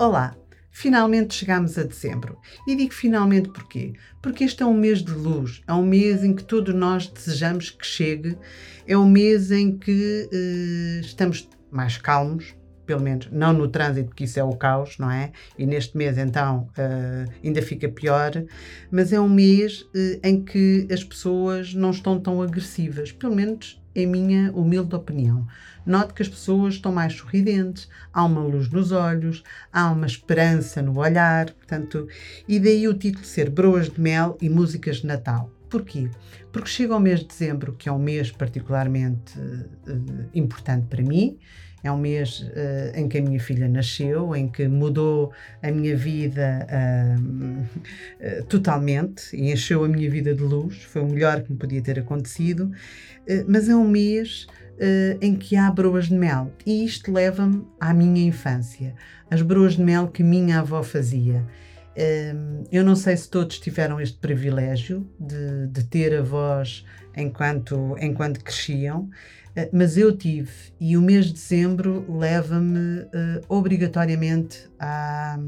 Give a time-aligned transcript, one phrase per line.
[0.00, 0.34] Olá!
[0.70, 2.38] Finalmente chegamos a dezembro.
[2.66, 3.92] E digo finalmente porquê?
[4.22, 7.68] Porque este é um mês de luz, é um mês em que todos nós desejamos
[7.68, 8.38] que chegue,
[8.86, 12.54] é um mês em que uh, estamos mais calmos,
[12.90, 15.30] pelo menos não no trânsito, porque isso é o caos, não é?
[15.56, 18.32] E neste mês então uh, ainda fica pior,
[18.90, 23.80] mas é um mês uh, em que as pessoas não estão tão agressivas, pelo menos
[23.94, 25.46] em minha humilde opinião.
[25.86, 30.82] Note que as pessoas estão mais sorridentes, há uma luz nos olhos, há uma esperança
[30.82, 32.08] no olhar, portanto,
[32.48, 35.48] e daí o título ser Broas de Mel e Músicas de Natal.
[35.68, 36.10] Porquê?
[36.50, 41.38] Porque chega o mês de dezembro, que é um mês particularmente uh, importante para mim,
[41.82, 45.96] é um mês uh, em que a minha filha nasceu, em que mudou a minha
[45.96, 50.82] vida uh, uh, totalmente e encheu a minha vida de luz.
[50.84, 52.70] Foi o melhor que me podia ter acontecido.
[53.46, 54.46] mas é um mês
[55.20, 58.94] em que há broas de mel e isto leva-me à minha infância.
[59.30, 61.44] As broas de mel que minha avó fazia.
[62.70, 66.84] Eu não sei se todos tiveram este privilégio de, de ter avós
[67.16, 69.10] enquanto, enquanto cresciam,
[69.56, 73.08] eh, mas eu tive, e o mês de dezembro leva-me uh,
[73.48, 75.38] obrigatoriamente a,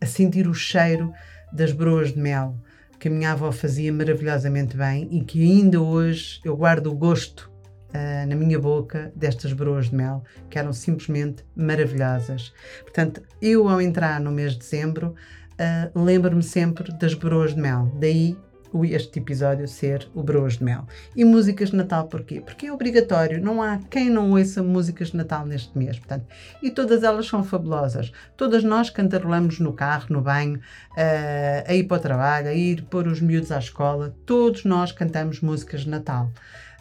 [0.00, 1.12] a sentir o cheiro
[1.52, 2.58] das broas de mel
[2.98, 7.52] que a minha avó fazia maravilhosamente bem e que ainda hoje eu guardo o gosto
[7.90, 12.52] uh, na minha boca destas broas de mel, que eram simplesmente maravilhosas.
[12.82, 15.14] Portanto, eu ao entrar no mês de dezembro,
[15.58, 17.92] uh, lembro-me sempre das broas de mel.
[18.00, 18.36] Daí
[18.82, 20.84] este episódio ser o Broas de Mel.
[21.14, 22.40] E músicas de Natal porquê?
[22.40, 26.26] Porque é obrigatório, não há quem não ouça músicas de Natal neste mês, portanto,
[26.60, 28.10] e todas elas são fabulosas.
[28.36, 32.82] Todas nós cantarolamos no carro, no banho, uh, a ir para o trabalho, a ir
[32.82, 36.32] pôr os miúdos à escola, todos nós cantamos músicas de Natal.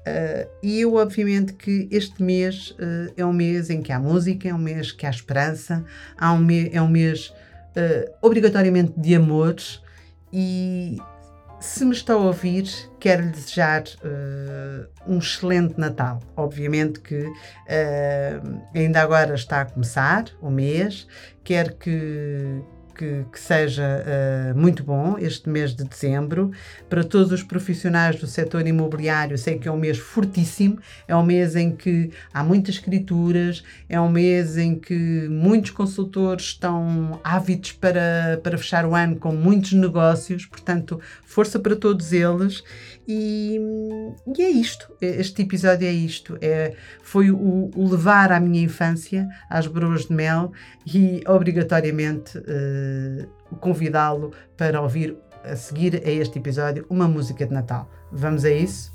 [0.00, 4.48] Uh, e eu, obviamente, que este mês uh, é um mês em que há música,
[4.48, 5.84] é um mês que há esperança,
[6.16, 7.32] há um é um mês
[7.78, 9.80] uh, obrigatoriamente de amores
[10.32, 10.98] e
[11.60, 12.68] se me está a ouvir,
[13.00, 16.20] quero lhe desejar uh, um excelente Natal.
[16.36, 21.06] Obviamente que uh, ainda agora está a começar o mês,
[21.42, 22.62] quero que,
[22.98, 26.50] que, que seja uh, muito bom este mês de dezembro.
[26.90, 31.22] Para todos os profissionais do setor imobiliário, sei que é um mês fortíssimo, é um
[31.22, 37.72] mês em que há muitas escrituras, é um mês em que muitos consultores estão ávidos
[37.72, 42.64] para, para fechar o ano com muitos negócios, portanto, força para todos eles.
[43.06, 43.58] E,
[44.36, 49.26] e é isto, este episódio é isto, é, foi o, o levar à minha infância
[49.48, 50.52] às broas de mel
[50.84, 52.38] e obrigatoriamente
[52.88, 57.88] uh, convidá-lo para ouvir a seguir a este episódio uma música de Natal.
[58.10, 58.92] Vamos a isso?